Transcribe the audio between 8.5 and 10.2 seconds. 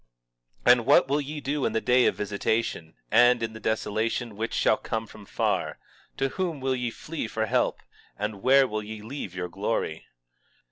will ye leave your glory?